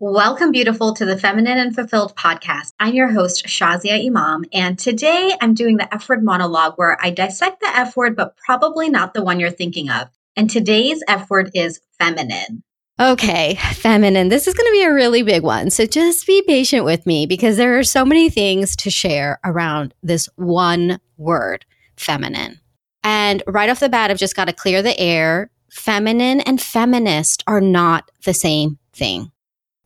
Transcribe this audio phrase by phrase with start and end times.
[0.00, 2.72] Welcome, beautiful, to the Feminine and Fulfilled podcast.
[2.78, 7.10] I'm your host, Shazia Imam, and today I'm doing the F word monologue where I
[7.10, 10.08] dissect the F word, but probably not the one you're thinking of.
[10.36, 12.62] And today's F word is feminine.
[13.00, 14.28] Okay, feminine.
[14.28, 15.68] This is going to be a really big one.
[15.68, 19.94] So just be patient with me because there are so many things to share around
[20.04, 22.60] this one word, feminine.
[23.02, 25.50] And right off the bat, I've just got to clear the air.
[25.72, 29.32] Feminine and feminist are not the same thing.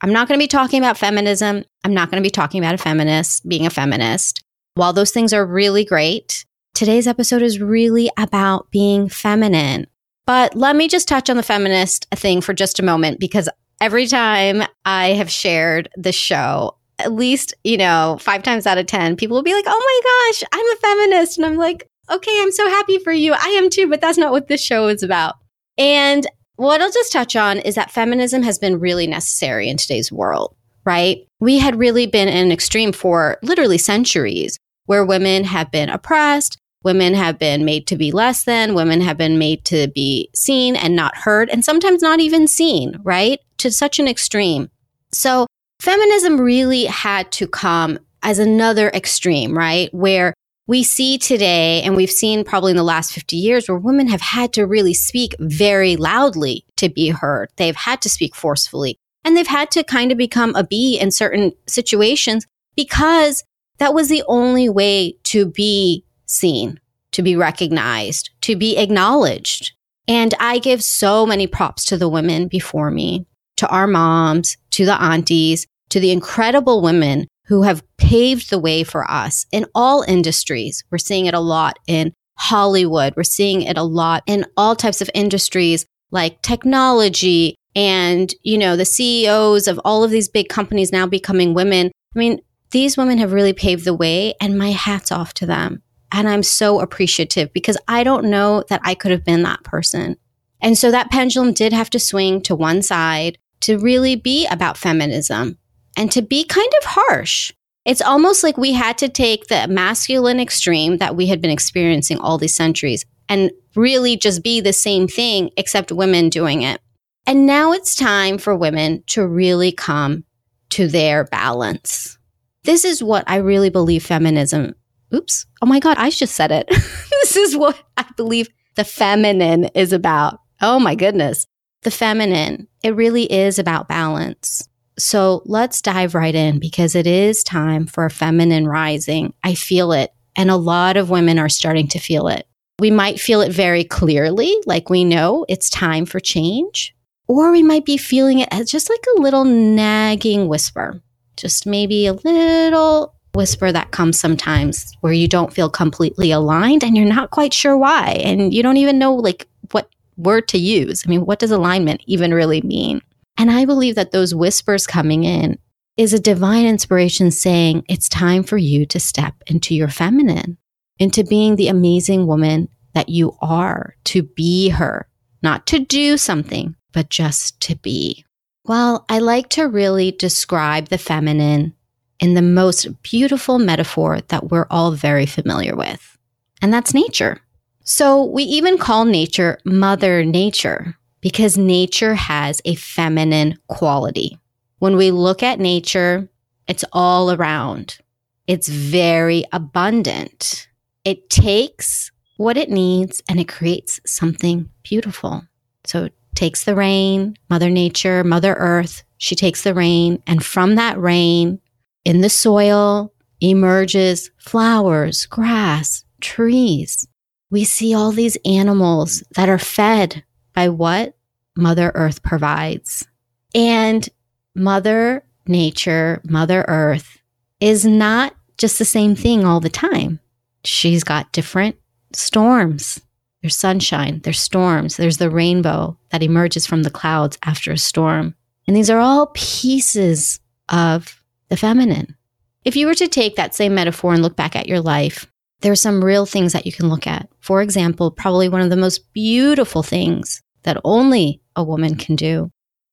[0.02, 1.64] I'm not going to be talking about feminism.
[1.84, 4.44] I'm not going to be talking about a feminist, being a feminist.
[4.74, 6.44] While those things are really great,
[6.74, 9.86] today's episode is really about being feminine.
[10.26, 13.48] But let me just touch on the feminist thing for just a moment because
[13.80, 18.86] every time I have shared the show, at least, you know, five times out of
[18.86, 21.38] 10, people will be like, oh my gosh, I'm a feminist.
[21.38, 23.34] And I'm like, okay, I'm so happy for you.
[23.34, 25.36] I am too, but that's not what this show is about.
[25.78, 30.12] And what I'll just touch on is that feminism has been really necessary in today's
[30.12, 31.18] world, right?
[31.40, 36.58] We had really been in an extreme for literally centuries where women have been oppressed,
[36.84, 40.76] women have been made to be less than, women have been made to be seen
[40.76, 43.38] and not heard, and sometimes not even seen, right?
[43.58, 44.70] To such an extreme.
[45.12, 45.46] So
[45.80, 49.92] feminism really had to come as another extreme, right?
[49.92, 50.34] Where
[50.66, 54.20] we see today, and we've seen probably in the last 50 years, where women have
[54.20, 57.50] had to really speak very loudly to be heard.
[57.56, 61.10] They've had to speak forcefully and they've had to kind of become a bee in
[61.10, 62.46] certain situations
[62.76, 63.44] because
[63.78, 66.80] that was the only way to be seen,
[67.12, 69.72] to be recognized, to be acknowledged.
[70.08, 74.84] And I give so many props to the women before me, to our moms, to
[74.84, 80.00] the aunties, to the incredible women who have paved the way for us in all
[80.08, 80.82] industries.
[80.90, 83.12] We're seeing it a lot in Hollywood.
[83.14, 88.74] We're seeing it a lot in all types of industries like technology and, you know,
[88.74, 91.88] the CEOs of all of these big companies now becoming women.
[92.16, 95.82] I mean, these women have really paved the way and my hat's off to them.
[96.10, 100.16] And I'm so appreciative because I don't know that I could have been that person.
[100.62, 104.78] And so that pendulum did have to swing to one side to really be about
[104.78, 105.58] feminism
[105.96, 107.52] and to be kind of harsh.
[107.84, 112.18] It's almost like we had to take the masculine extreme that we had been experiencing
[112.18, 116.80] all these centuries and really just be the same thing, except women doing it.
[117.26, 120.24] And now it's time for women to really come
[120.70, 122.18] to their balance.
[122.64, 124.74] This is what I really believe feminism.
[125.14, 125.46] Oops.
[125.60, 126.66] Oh my God, I just said it.
[126.70, 130.40] this is what I believe the feminine is about.
[130.60, 131.46] Oh my goodness.
[131.82, 132.68] The feminine.
[132.82, 134.68] It really is about balance.
[134.98, 139.32] So let's dive right in because it is time for a feminine rising.
[139.42, 140.12] I feel it.
[140.36, 142.46] And a lot of women are starting to feel it.
[142.78, 146.94] We might feel it very clearly, like we know it's time for change,
[147.28, 151.00] or we might be feeling it as just like a little nagging whisper,
[151.36, 156.96] just maybe a little whisper that comes sometimes where you don't feel completely aligned and
[156.96, 158.20] you're not quite sure why.
[158.24, 161.04] And you don't even know like what word to use.
[161.06, 163.00] I mean, what does alignment even really mean?
[163.36, 165.58] And I believe that those whispers coming in
[165.96, 170.58] is a divine inspiration saying it's time for you to step into your feminine,
[170.98, 175.06] into being the amazing woman that you are, to be her,
[175.42, 178.24] not to do something, but just to be.
[178.64, 181.74] Well, I like to really describe the feminine
[182.20, 186.16] in the most beautiful metaphor that we're all very familiar with,
[186.60, 187.40] and that's nature.
[187.84, 194.38] So we even call nature Mother Nature because nature has a feminine quality.
[194.80, 196.28] When we look at nature,
[196.68, 197.98] it's all around.
[198.46, 200.68] It's very abundant.
[201.04, 205.44] It takes what it needs and it creates something beautiful.
[205.84, 210.74] So it takes the rain, Mother Nature, Mother Earth, she takes the rain, and from
[210.74, 211.60] that rain
[212.04, 217.06] in the soil emerges flowers, grass, trees.
[217.48, 221.16] We see all these animals that are fed by what
[221.56, 223.06] Mother Earth provides.
[223.54, 224.08] And
[224.54, 227.18] Mother Nature, Mother Earth
[227.60, 230.20] is not just the same thing all the time.
[230.64, 231.76] She's got different
[232.12, 233.00] storms.
[233.42, 238.36] There's sunshine, there's storms, there's the rainbow that emerges from the clouds after a storm.
[238.68, 240.38] And these are all pieces
[240.68, 242.16] of the feminine.
[242.64, 245.26] If you were to take that same metaphor and look back at your life,
[245.60, 247.28] there are some real things that you can look at.
[247.40, 252.50] For example, probably one of the most beautiful things that only a woman can do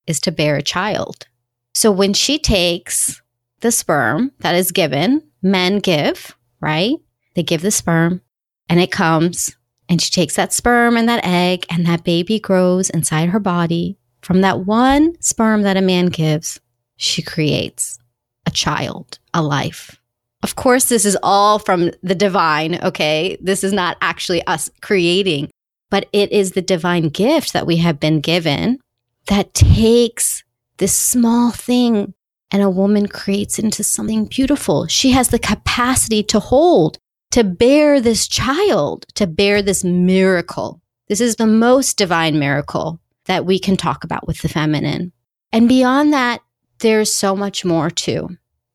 [0.07, 1.27] is to bear a child.
[1.73, 3.21] So when she takes
[3.61, 6.95] the sperm that is given, men give, right?
[7.35, 8.21] They give the sperm
[8.67, 9.55] and it comes
[9.87, 13.97] and she takes that sperm and that egg and that baby grows inside her body
[14.21, 16.59] from that one sperm that a man gives.
[17.01, 17.97] she creates
[18.45, 20.01] a child, a life.
[20.43, 23.37] Of course, this is all from the divine, okay?
[23.39, 25.49] This is not actually us creating,
[25.89, 28.79] but it is the divine gift that we have been given
[29.27, 30.43] that takes
[30.77, 32.13] this small thing
[32.51, 34.87] and a woman creates into something beautiful.
[34.87, 36.97] She has the capacity to hold,
[37.31, 40.81] to bear this child, to bear this miracle.
[41.07, 45.11] This is the most divine miracle that we can talk about with the feminine.
[45.51, 46.41] And beyond that,
[46.79, 48.29] there's so much more too.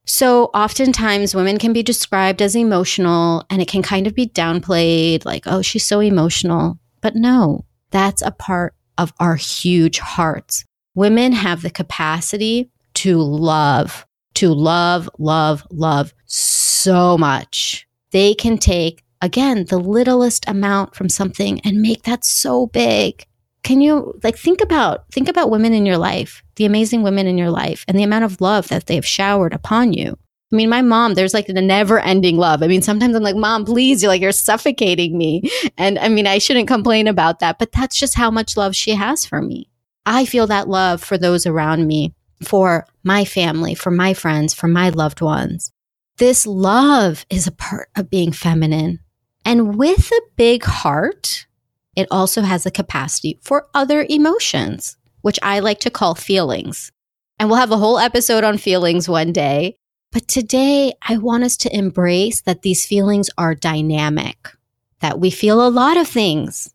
[0.06, 5.24] So oftentimes women can be described as emotional and it can kind of be downplayed
[5.24, 6.78] like, oh, she's so emotional.
[7.04, 10.64] But no, that's a part of our huge hearts.
[10.94, 14.06] Women have the capacity to love,
[14.36, 17.86] to love, love, love so much.
[18.12, 23.26] They can take, again, the littlest amount from something and make that so big.
[23.62, 27.36] Can you like think about think about women in your life, the amazing women in
[27.36, 30.16] your life and the amount of love that they've showered upon you.
[30.52, 32.62] I mean, my mom, there's like a never ending love.
[32.62, 35.50] I mean, sometimes I'm like, mom, please, you're like, you're suffocating me.
[35.76, 38.92] And I mean, I shouldn't complain about that, but that's just how much love she
[38.92, 39.68] has for me.
[40.06, 44.68] I feel that love for those around me for my family, for my friends, for
[44.68, 45.72] my loved ones.
[46.18, 49.00] This love is a part of being feminine.
[49.44, 51.46] And with a big heart,
[51.96, 56.92] it also has the capacity for other emotions, which I like to call feelings.
[57.38, 59.76] And we'll have a whole episode on feelings one day.
[60.14, 64.48] But today, I want us to embrace that these feelings are dynamic,
[65.00, 66.72] that we feel a lot of things,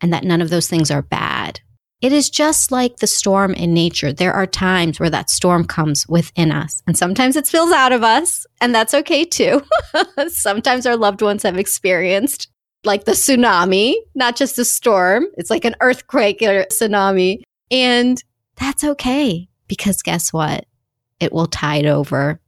[0.00, 1.60] and that none of those things are bad.
[2.00, 4.12] It is just like the storm in nature.
[4.12, 8.02] There are times where that storm comes within us, and sometimes it spills out of
[8.02, 9.62] us, and that's okay too.
[10.28, 12.48] sometimes our loved ones have experienced
[12.82, 15.26] like the tsunami, not just a storm.
[15.36, 17.42] It's like an earthquake or tsunami.
[17.70, 18.20] And
[18.56, 20.66] that's okay because guess what?
[21.20, 22.39] It will tide over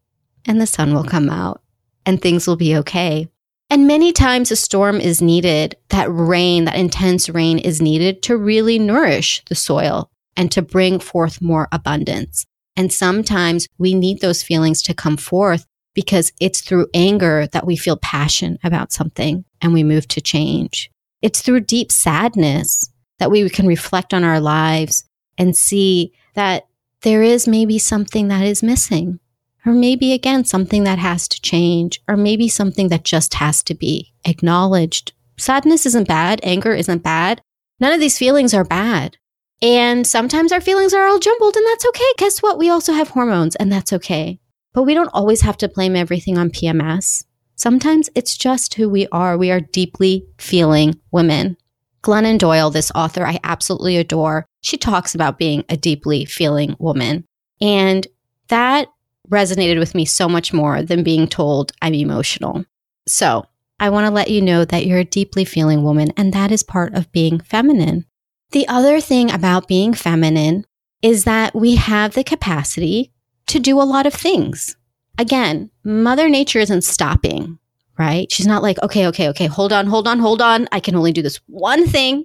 [0.46, 1.62] and the sun will come out
[2.04, 3.28] and things will be okay.
[3.70, 5.76] And many times a storm is needed.
[5.88, 10.98] That rain, that intense rain is needed to really nourish the soil and to bring
[10.98, 12.44] forth more abundance.
[12.76, 17.76] And sometimes we need those feelings to come forth because it's through anger that we
[17.76, 20.90] feel passion about something and we move to change.
[21.20, 25.04] It's through deep sadness that we can reflect on our lives
[25.38, 26.66] and see that
[27.02, 29.18] there is maybe something that is missing
[29.64, 33.74] or maybe again, something that has to change, or maybe something that just has to
[33.74, 35.12] be acknowledged.
[35.38, 36.40] Sadness isn't bad.
[36.42, 37.40] Anger isn't bad.
[37.80, 39.16] None of these feelings are bad.
[39.60, 42.12] And sometimes our feelings are all jumbled, and that's okay.
[42.18, 42.58] Guess what?
[42.58, 44.40] We also have hormones, and that's okay.
[44.72, 47.24] But we don't always have to blame everything on PMS.
[47.54, 49.38] Sometimes it's just who we are.
[49.38, 51.56] We are deeply feeling women.
[52.02, 57.24] Glennon Doyle, this author I absolutely adore, she talks about being a deeply feeling woman.
[57.60, 58.06] And
[58.48, 58.88] that
[59.30, 62.64] resonated with me so much more than being told I'm emotional.
[63.06, 63.46] So
[63.78, 66.62] I want to let you know that you're a deeply feeling woman, and that is
[66.62, 68.06] part of being feminine.
[68.52, 70.66] The other thing about being feminine
[71.02, 73.12] is that we have the capacity
[73.48, 74.76] to do a lot of things.
[75.18, 77.58] Again, Mother Nature isn't stopping,
[77.98, 78.30] right?
[78.30, 80.68] She's not like, okay, okay, okay, hold on, hold on, hold on.
[80.72, 82.24] I can only do this one thing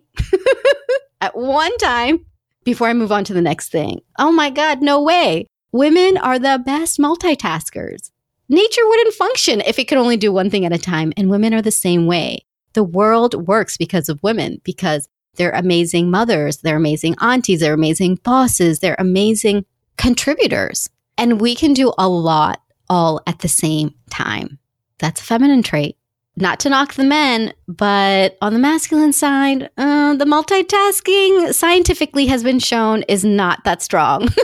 [1.22, 2.26] at one time
[2.64, 4.02] before I move on to the next thing.
[4.20, 5.48] Oh my God, no way.
[5.72, 8.12] Women are the best multitaskers.
[8.48, 11.54] Nature wouldn't function if it could only do one thing at a time, and women
[11.54, 12.46] are the same way.
[12.72, 18.16] The world works because of women, because they're amazing mothers, they're amazing aunties, they're amazing
[18.24, 19.66] bosses, they're amazing
[19.98, 20.90] contributors.
[21.18, 24.60] And we can do a lot all at the same time.
[25.00, 25.98] That's a feminine trait.
[26.38, 32.44] Not to knock the men, but on the masculine side, uh, the multitasking scientifically has
[32.44, 34.30] been shown is not that strong.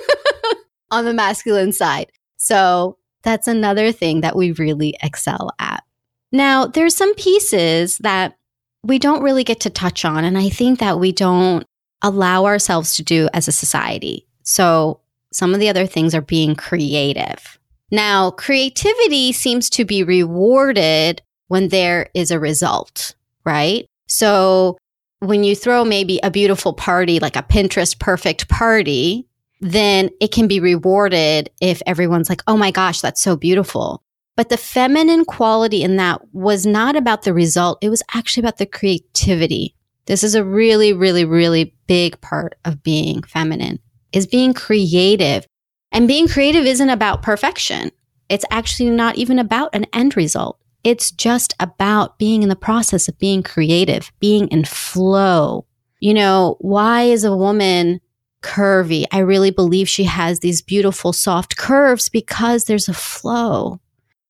[0.93, 2.11] on the masculine side.
[2.37, 5.83] So that's another thing that we really excel at.
[6.31, 8.37] Now, there's some pieces that
[8.83, 11.65] we don't really get to touch on, and I think that we don't
[12.01, 14.27] allow ourselves to do as a society.
[14.43, 14.99] So,
[15.31, 17.57] some of the other things are being creative.
[17.91, 23.85] Now, creativity seems to be rewarded when there is a result, right?
[24.07, 24.77] So,
[25.19, 29.27] when you throw maybe a beautiful party, like a Pinterest perfect party,
[29.61, 34.03] then it can be rewarded if everyone's like, oh my gosh, that's so beautiful.
[34.35, 37.77] But the feminine quality in that was not about the result.
[37.81, 39.75] It was actually about the creativity.
[40.05, 43.79] This is a really, really, really big part of being feminine
[44.13, 45.45] is being creative.
[45.91, 47.91] And being creative isn't about perfection.
[48.29, 50.59] It's actually not even about an end result.
[50.83, 55.65] It's just about being in the process of being creative, being in flow.
[55.99, 58.01] You know, why is a woman
[58.43, 59.05] curvy.
[59.11, 63.79] I really believe she has these beautiful soft curves because there's a flow.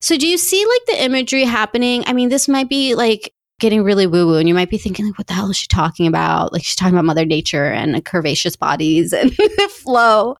[0.00, 2.04] So do you see like the imagery happening?
[2.06, 5.06] I mean, this might be like getting really woo woo and you might be thinking
[5.06, 6.52] like what the hell is she talking about?
[6.52, 9.34] Like she's talking about mother nature and curvaceous bodies and
[9.70, 10.36] flow.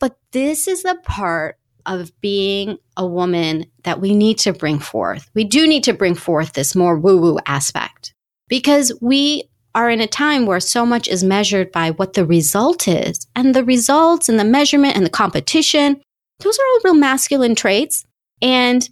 [0.00, 5.30] But this is the part of being a woman that we need to bring forth.
[5.34, 8.14] We do need to bring forth this more woo woo aspect
[8.48, 12.86] because we are in a time where so much is measured by what the result
[12.86, 13.26] is.
[13.34, 16.00] And the results and the measurement and the competition,
[16.40, 18.04] those are all real masculine traits.
[18.40, 18.88] And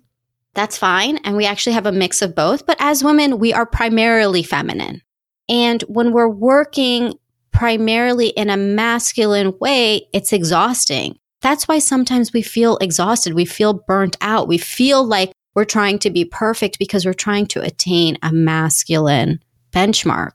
[0.55, 1.19] that's fine.
[1.19, 2.67] And we actually have a mix of both.
[2.67, 5.01] But as women, we are primarily feminine.
[5.49, 7.15] And when we're working
[7.53, 11.19] primarily in a masculine way, it's exhausting.
[11.43, 13.35] That's why sometimes we feel exhausted.
[13.35, 14.49] We feel burnt out.
[14.49, 19.41] We feel like we're trying to be perfect because we're trying to attain a masculine
[19.73, 20.33] benchmark.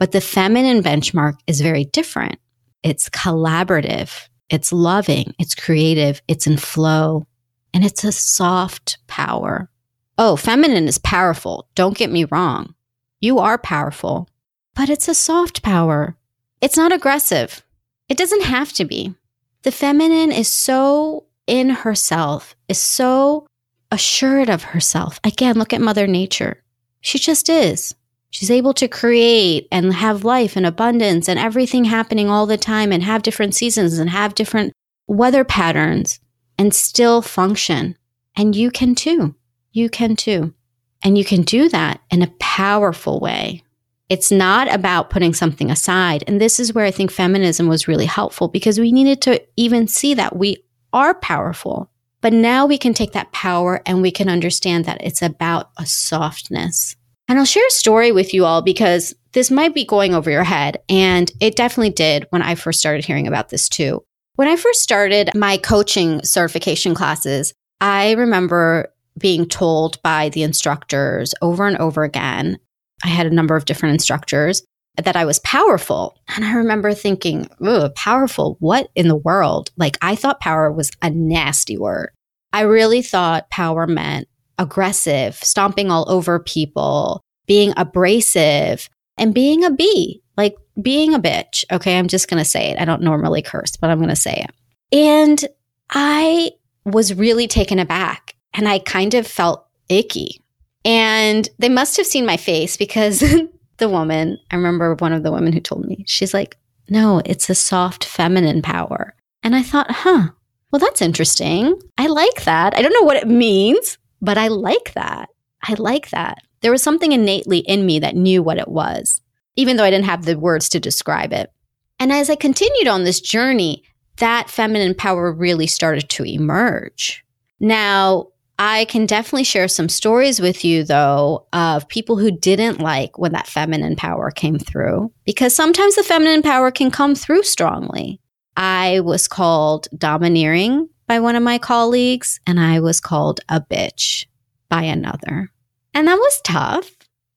[0.00, 2.40] But the feminine benchmark is very different.
[2.82, 4.28] It's collaborative.
[4.48, 5.34] It's loving.
[5.38, 6.20] It's creative.
[6.26, 7.26] It's in flow
[7.72, 9.70] and it's a soft power.
[10.18, 11.68] Oh, feminine is powerful.
[11.74, 12.74] Don't get me wrong.
[13.20, 14.28] You are powerful,
[14.74, 16.16] but it's a soft power.
[16.60, 17.62] It's not aggressive.
[18.08, 19.14] It doesn't have to be.
[19.62, 23.46] The feminine is so in herself, is so
[23.90, 25.20] assured of herself.
[25.24, 26.62] Again, look at Mother Nature.
[27.02, 27.94] She just is.
[28.30, 32.92] She's able to create and have life and abundance and everything happening all the time
[32.92, 34.72] and have different seasons and have different
[35.08, 36.20] weather patterns
[36.56, 37.96] and still function.
[38.36, 39.34] And you can too.
[39.72, 40.54] You can too.
[41.02, 43.62] And you can do that in a powerful way.
[44.08, 46.24] It's not about putting something aside.
[46.26, 49.86] And this is where I think feminism was really helpful because we needed to even
[49.86, 51.90] see that we are powerful.
[52.20, 55.86] But now we can take that power and we can understand that it's about a
[55.86, 56.96] softness.
[57.30, 60.42] And I'll share a story with you all because this might be going over your
[60.42, 60.78] head.
[60.88, 64.02] And it definitely did when I first started hearing about this too.
[64.34, 71.32] When I first started my coaching certification classes, I remember being told by the instructors
[71.40, 72.58] over and over again
[73.04, 74.62] I had a number of different instructors
[74.96, 76.16] that I was powerful.
[76.34, 79.70] And I remember thinking, ooh, powerful, what in the world?
[79.76, 82.10] Like, I thought power was a nasty word.
[82.52, 84.26] I really thought power meant
[84.60, 91.64] aggressive, stomping all over people, being abrasive, and being a bee, like being a bitch.
[91.72, 92.78] Okay, I'm just going to say it.
[92.78, 94.96] I don't normally curse, but I'm going to say it.
[94.96, 95.44] And
[95.90, 96.52] I
[96.84, 100.42] was really taken aback and I kind of felt icky.
[100.84, 103.20] And they must have seen my face because
[103.78, 106.56] the woman, I remember one of the women who told me, she's like,
[106.88, 109.14] no, it's a soft feminine power.
[109.42, 110.28] And I thought, huh,
[110.70, 111.80] well, that's interesting.
[111.98, 112.76] I like that.
[112.76, 115.28] I don't know what it means, but I like that.
[115.62, 116.38] I like that.
[116.60, 119.20] There was something innately in me that knew what it was,
[119.56, 121.50] even though I didn't have the words to describe it.
[121.98, 123.82] And as I continued on this journey,
[124.16, 127.24] that feminine power really started to emerge.
[127.58, 133.18] Now, I can definitely share some stories with you, though, of people who didn't like
[133.18, 138.20] when that feminine power came through, because sometimes the feminine power can come through strongly.
[138.58, 144.26] I was called domineering by one of my colleagues, and I was called a bitch
[144.68, 145.50] by another.
[145.92, 146.88] And that was tough.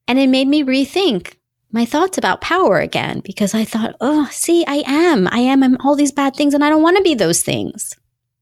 [0.08, 1.38] And it made me rethink
[1.72, 5.27] my thoughts about power again because I thought, oh, see, I am.
[5.32, 7.96] I am I'm all these bad things, and I don't want to be those things.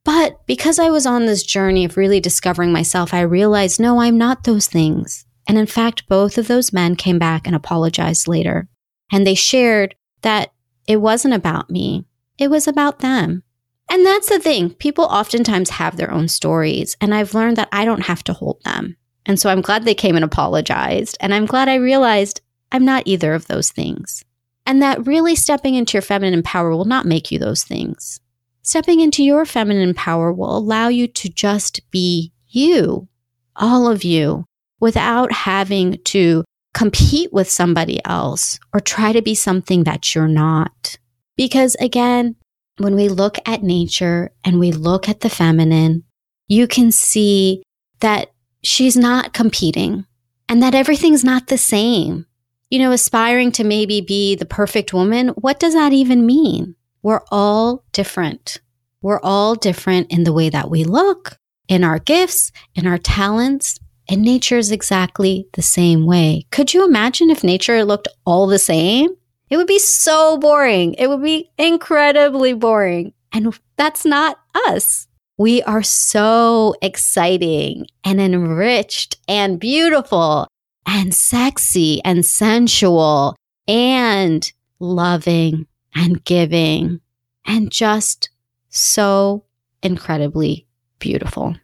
[0.04, 4.18] But because I was on this journey of really discovering myself, I realized no, I'm
[4.18, 5.26] not those things.
[5.48, 8.68] And in fact, both of those men came back and apologized later.
[9.14, 10.52] And they shared that
[10.90, 12.04] it wasn't about me,
[12.38, 13.44] it was about them.
[13.92, 14.70] And that's the thing.
[14.70, 18.64] People oftentimes have their own stories, and I've learned that I don't have to hold
[18.64, 18.96] them.
[19.26, 21.18] And so I'm glad they came and apologized.
[21.20, 22.40] And I'm glad I realized
[22.72, 24.24] I'm not either of those things.
[24.66, 28.22] And that really stepping into your feminine power will not make you those things.
[28.62, 33.10] Stepping into your feminine power will allow you to just be you,
[33.58, 34.46] all of you,
[34.80, 40.98] without having to compete with somebody else or try to be something that you're not.
[41.36, 42.38] Because again,
[42.78, 46.04] when we look at nature and we look at the feminine,
[46.48, 47.64] you can see
[48.00, 48.32] that
[48.64, 50.06] she's not competing
[50.50, 52.26] and that everything's not the same.
[52.70, 56.76] You know, aspiring to maybe be the perfect woman, what does that even mean?
[57.04, 58.62] We're all different.
[59.02, 61.38] We're all different in the way that we look,
[61.68, 66.46] in our gifts, in our talents, and nature is exactly the same way.
[66.52, 69.10] Could you imagine if nature looked all the same?
[69.52, 70.94] It would be so boring.
[70.94, 73.14] It would be incredibly boring.
[73.34, 75.08] And that's not us.
[75.38, 80.48] We are so exciting and enriched and beautiful
[80.86, 83.36] and sexy and sensual
[83.68, 87.02] and loving and giving.
[87.46, 88.30] and just
[88.70, 89.44] so
[89.82, 90.68] incredibly
[91.00, 91.56] beautiful.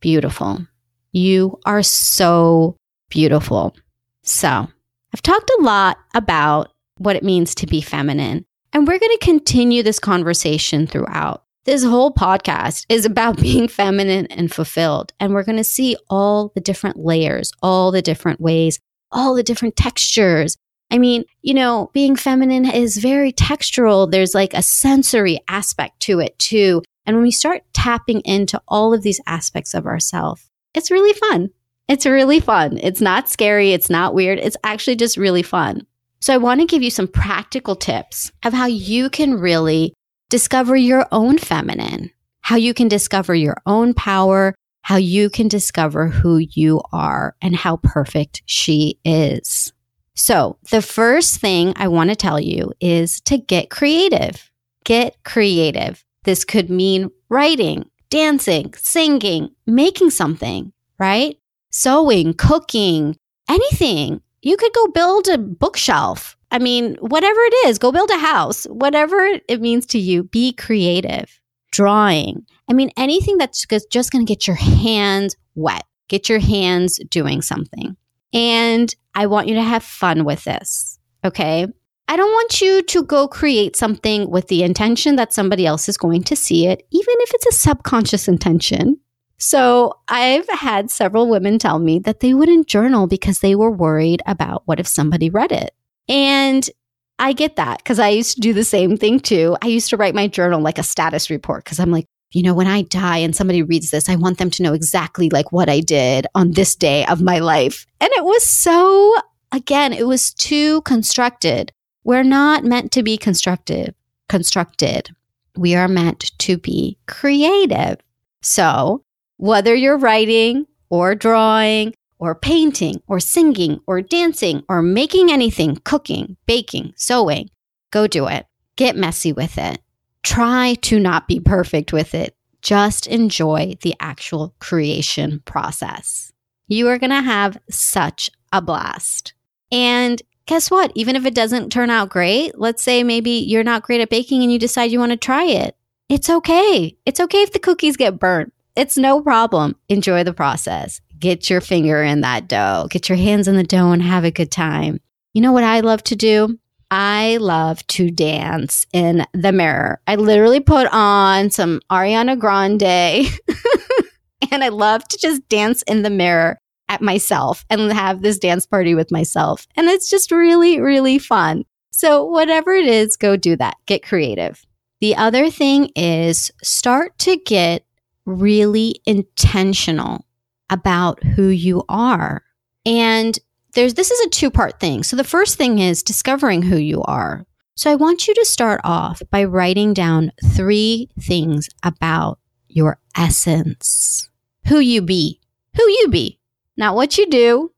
[0.00, 0.66] Beautiful.
[1.10, 2.76] You are so
[3.08, 3.74] beautiful.
[4.22, 4.68] So,
[5.14, 6.71] I've talked a lot about
[7.02, 11.44] what it means to be feminine, and we're going to continue this conversation throughout.
[11.64, 16.52] This whole podcast is about being feminine and fulfilled, and we're going to see all
[16.54, 18.78] the different layers, all the different ways,
[19.10, 20.56] all the different textures.
[20.90, 24.10] I mean, you know, being feminine is very textural.
[24.10, 26.82] There's like a sensory aspect to it too.
[27.06, 31.50] And when we start tapping into all of these aspects of ourselves, it's really fun.
[31.88, 32.78] It's really fun.
[32.78, 33.72] It's not scary.
[33.72, 34.38] It's not weird.
[34.38, 35.86] It's actually just really fun.
[36.22, 39.92] So I want to give you some practical tips of how you can really
[40.30, 42.12] discover your own feminine,
[42.42, 47.56] how you can discover your own power, how you can discover who you are and
[47.56, 49.72] how perfect she is.
[50.14, 54.48] So the first thing I want to tell you is to get creative.
[54.84, 56.04] Get creative.
[56.22, 61.36] This could mean writing, dancing, singing, making something, right?
[61.70, 63.16] Sewing, cooking,
[63.48, 64.20] anything.
[64.42, 66.36] You could go build a bookshelf.
[66.50, 70.52] I mean, whatever it is, go build a house, whatever it means to you, be
[70.52, 71.40] creative.
[71.70, 72.44] Drawing.
[72.68, 77.40] I mean, anything that's just going to get your hands wet, get your hands doing
[77.40, 77.96] something.
[78.34, 80.98] And I want you to have fun with this.
[81.24, 81.66] Okay.
[82.08, 85.96] I don't want you to go create something with the intention that somebody else is
[85.96, 88.98] going to see it, even if it's a subconscious intention.
[89.42, 94.22] So I've had several women tell me that they wouldn't journal because they were worried
[94.24, 95.74] about what if somebody read it.
[96.08, 96.70] And
[97.18, 99.56] I get that because I used to do the same thing too.
[99.60, 102.54] I used to write my journal like a status report because I'm like, you know,
[102.54, 105.68] when I die and somebody reads this, I want them to know exactly like what
[105.68, 107.84] I did on this day of my life.
[108.00, 109.12] And it was so,
[109.50, 111.72] again, it was too constructed.
[112.04, 113.92] We're not meant to be constructive,
[114.28, 115.10] constructed.
[115.56, 117.96] We are meant to be creative.
[118.40, 119.02] So
[119.42, 126.36] whether you're writing or drawing or painting or singing or dancing or making anything, cooking,
[126.46, 127.50] baking, sewing,
[127.90, 128.46] go do it.
[128.76, 129.82] Get messy with it
[130.22, 132.36] try to not be perfect with it.
[132.62, 136.32] Just enjoy the actual creation process.
[136.68, 139.34] You are going to have such a blast.
[139.72, 140.92] And guess what?
[140.94, 144.42] Even if it doesn't turn out great, let's say maybe you're not great at baking
[144.42, 145.76] and you decide you want to try it.
[146.08, 146.96] It's okay.
[147.04, 148.52] It's okay if the cookies get burnt.
[148.74, 149.76] It's no problem.
[149.88, 151.00] Enjoy the process.
[151.18, 154.30] Get your finger in that dough, get your hands in the dough and have a
[154.30, 155.00] good time.
[155.34, 156.58] You know what I love to do?
[156.90, 160.00] I love to dance in the mirror.
[160.06, 162.82] I literally put on some Ariana Grande
[164.52, 166.58] and I love to just dance in the mirror
[166.88, 169.66] at myself and have this dance party with myself.
[169.76, 171.64] And it's just really, really fun.
[171.92, 173.76] So, whatever it is, go do that.
[173.86, 174.64] Get creative.
[175.00, 177.84] The other thing is start to get
[178.24, 180.26] really intentional
[180.70, 182.42] about who you are.
[182.86, 183.38] And
[183.74, 185.02] there's this is a two part thing.
[185.02, 187.46] So the first thing is discovering who you are.
[187.74, 194.28] So I want you to start off by writing down three things about your essence.
[194.68, 195.40] Who you be.
[195.76, 196.38] Who you be.
[196.76, 197.72] Not what you do,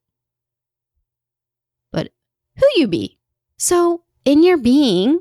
[1.93, 2.11] but
[2.57, 3.19] who you be.
[3.57, 5.21] So in your being,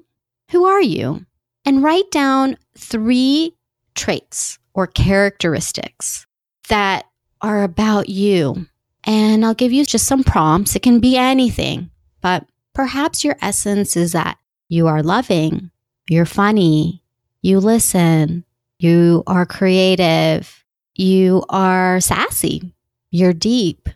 [0.52, 1.26] who are you?
[1.66, 3.56] And write down three
[3.96, 6.26] traits or characteristics
[6.70, 7.06] that
[7.42, 8.68] are about you
[9.04, 10.76] and I'll give you just some prompts.
[10.76, 11.90] It can be anything,
[12.22, 14.38] but perhaps your essence is that
[14.70, 15.72] you are loving,
[16.10, 17.04] you're funny,
[17.42, 18.46] you listen,
[18.80, 20.64] you are creative,
[20.96, 22.74] you are sassy,
[23.12, 23.90] you're deep,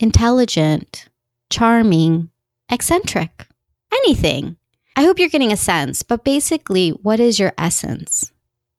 [0.00, 1.08] intelligent,
[1.50, 2.30] charming,
[2.70, 3.46] eccentric,
[3.92, 4.56] anything.
[4.96, 8.32] I hope you're getting a sense, but basically, what is your essence?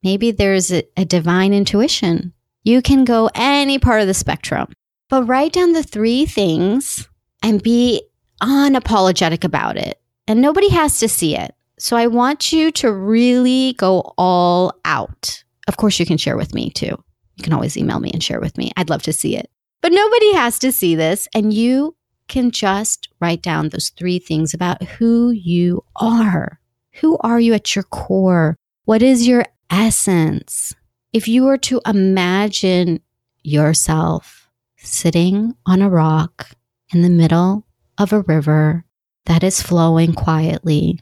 [0.06, 2.32] Maybe there's a, a divine intuition.
[2.64, 4.72] You can go any part of the spectrum.
[5.10, 7.10] But write down the three things
[7.42, 8.04] and be
[8.40, 10.00] unapologetic about it.
[10.28, 11.56] And nobody has to see it.
[11.80, 15.44] So I want you to really go all out.
[15.68, 17.04] Of course, you can share with me too.
[17.38, 18.72] You can always email me and share with me.
[18.78, 19.50] I'd love to see it.
[19.82, 21.28] But nobody has to see this.
[21.34, 21.96] And you
[22.28, 26.60] can just write down those three things about who you are.
[27.02, 28.56] Who are you at your core?
[28.86, 30.74] What is your essence?
[31.14, 33.00] If you were to imagine
[33.44, 36.50] yourself sitting on a rock
[36.94, 37.66] in the middle
[37.98, 38.86] of a river
[39.26, 41.00] that is flowing quietly,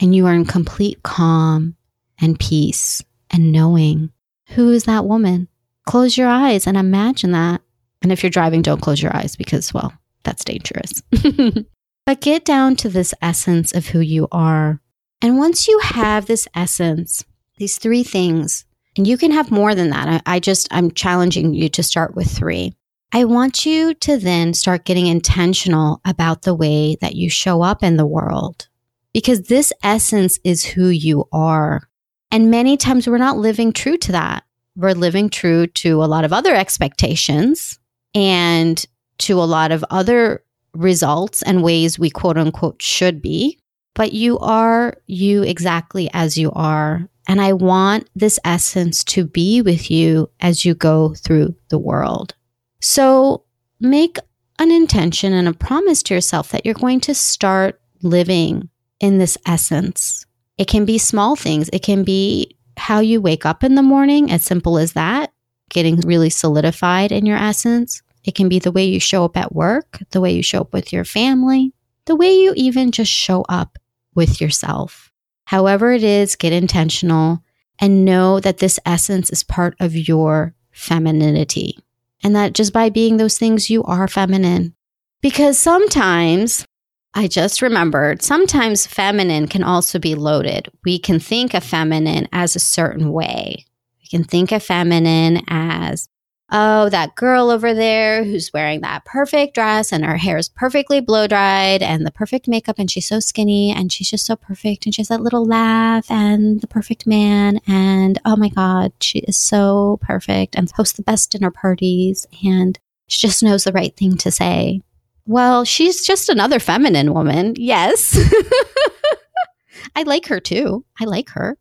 [0.00, 1.76] and you are in complete calm
[2.20, 4.10] and peace and knowing
[4.50, 5.48] who is that woman.
[5.86, 7.60] Close your eyes and imagine that.
[8.02, 11.02] And if you're driving, don't close your eyes because, well, that's dangerous.
[12.06, 14.80] but get down to this essence of who you are.
[15.22, 17.24] And once you have this essence,
[17.56, 18.64] These three things,
[18.96, 20.22] and you can have more than that.
[20.26, 22.74] I, I just, I'm challenging you to start with three.
[23.12, 27.84] I want you to then start getting intentional about the way that you show up
[27.84, 28.68] in the world
[29.12, 31.88] because this essence is who you are.
[32.32, 34.42] And many times we're not living true to that.
[34.74, 37.78] We're living true to a lot of other expectations
[38.14, 38.84] and
[39.18, 40.42] to a lot of other
[40.74, 43.60] results and ways we quote unquote should be.
[43.94, 47.08] But you are you exactly as you are.
[47.26, 52.34] And I want this essence to be with you as you go through the world.
[52.80, 53.44] So
[53.80, 54.18] make
[54.58, 58.68] an intention and a promise to yourself that you're going to start living
[59.00, 60.26] in this essence.
[60.58, 61.70] It can be small things.
[61.72, 65.32] It can be how you wake up in the morning, as simple as that,
[65.70, 68.02] getting really solidified in your essence.
[68.24, 70.72] It can be the way you show up at work, the way you show up
[70.72, 71.72] with your family,
[72.06, 73.78] the way you even just show up
[74.14, 75.10] with yourself.
[75.46, 77.42] However, it is, get intentional
[77.78, 81.78] and know that this essence is part of your femininity.
[82.22, 84.74] And that just by being those things, you are feminine.
[85.20, 86.66] Because sometimes
[87.14, 90.68] I just remembered sometimes feminine can also be loaded.
[90.84, 93.66] We can think of feminine as a certain way.
[94.02, 96.08] We can think of feminine as,
[96.50, 101.00] oh, that girl over there who's wearing that perfect dress and her hair is perfectly
[101.00, 104.84] blow dried and the perfect makeup and she's so skinny and she's just so perfect
[104.84, 109.20] and she has that little laugh and the perfect man and oh my God, she
[109.20, 113.96] is so perfect and hosts the best dinner parties and she just knows the right
[113.96, 114.80] thing to say.
[115.26, 117.54] Well, she's just another feminine woman.
[117.56, 118.18] Yes.
[119.96, 120.84] I like her too.
[121.00, 121.56] I like her.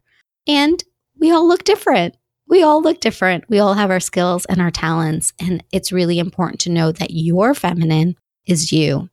[0.48, 0.84] And
[1.20, 2.16] we all look different.
[2.54, 3.46] We all look different.
[3.50, 5.34] We all have our skills and our talents.
[5.40, 9.10] And it's really important to know that your feminine is you.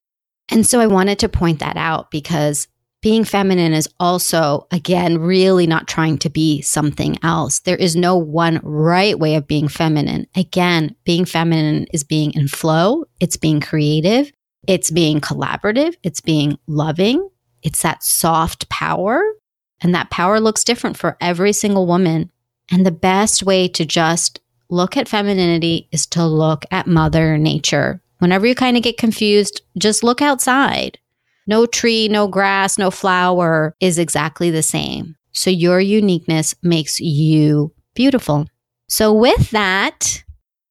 [0.50, 2.68] And so I wanted to point that out because
[3.00, 7.60] being feminine is also, again, really not trying to be something else.
[7.60, 10.26] There is no one right way of being feminine.
[10.36, 14.30] Again, being feminine is being in flow, it's being creative,
[14.68, 17.26] it's being collaborative, it's being loving,
[17.62, 19.22] it's that soft power.
[19.80, 22.30] And that power looks different for every single woman.
[22.70, 28.00] And the best way to just look at femininity is to look at Mother Nature.
[28.18, 30.98] Whenever you kind of get confused, just look outside.
[31.46, 35.16] No tree, no grass, no flower is exactly the same.
[35.32, 38.46] So your uniqueness makes you beautiful.
[38.88, 40.24] So, with that,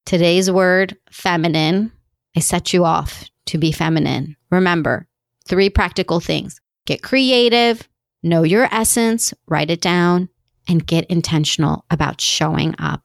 [0.05, 1.91] today's word, feminine,
[2.35, 4.35] I set you off to be feminine.
[4.51, 5.07] Remember,
[5.47, 7.87] three practical things get creative,
[8.23, 10.29] know your essence, write it down,
[10.69, 13.03] and get intentional about showing up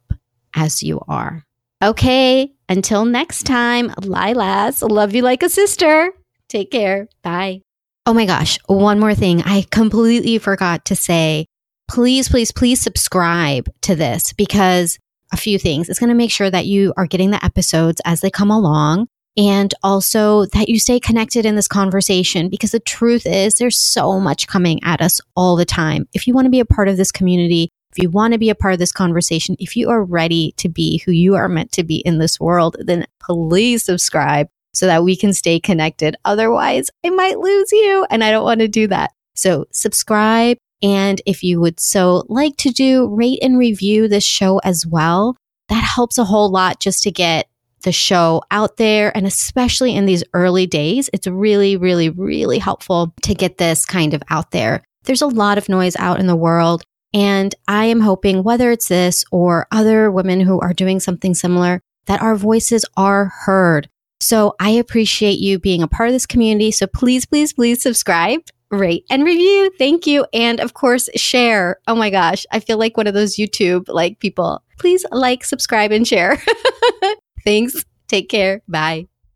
[0.55, 1.43] as you are.
[1.83, 6.13] Okay, until next time, Lilas, love you like a sister.
[6.49, 7.09] Take care.
[7.23, 7.63] Bye.
[8.07, 9.43] Oh my gosh, one more thing.
[9.43, 11.47] I completely forgot to say
[11.89, 14.99] please, please, please subscribe to this because
[15.33, 15.89] a few things.
[15.89, 19.09] It's going to make sure that you are getting the episodes as they come along
[19.37, 24.21] and also that you stay connected in this conversation because the truth is there's so
[24.21, 26.07] much coming at us all the time.
[26.13, 28.51] If you want to be a part of this community, if you want to be
[28.51, 31.73] a part of this conversation, if you are ready to be who you are meant
[31.73, 36.17] to be in this world, then please subscribe so that we can stay connected.
[36.25, 39.13] Otherwise, I might lose you and I don't want to do that.
[39.35, 40.59] So subscribe.
[40.83, 45.37] And if you would so like to do, rate and review this show as well.
[45.69, 47.49] That helps a whole lot just to get
[47.85, 49.17] the show out there.
[49.17, 54.13] And especially in these early days, it's really, really, really helpful to get this kind
[54.13, 54.83] of out there.
[55.05, 56.83] There's a lot of noise out in the world.
[57.13, 61.81] And I am hoping, whether it's this or other women who are doing something similar,
[62.07, 63.89] that our voices are heard.
[64.21, 66.73] So I appreciate you being a part of this community.
[66.73, 69.71] So please, please, please subscribe, rate, and review.
[69.79, 70.27] Thank you.
[70.33, 71.79] And of course, share.
[71.87, 72.47] Oh my gosh.
[72.51, 74.63] I feel like one of those YouTube like people.
[74.79, 76.43] Please like, subscribe, and share.
[77.45, 77.85] Thanks.
[78.09, 78.63] Take care.
[78.69, 79.09] Bye.